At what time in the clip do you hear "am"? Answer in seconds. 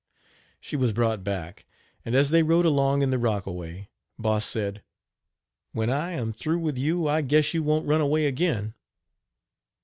6.13-6.33